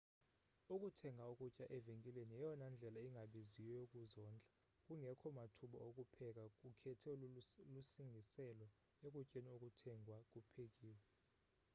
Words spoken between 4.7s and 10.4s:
kungekho mathuba okupheka ukhetho lusingisele ekutyeni okuthengwa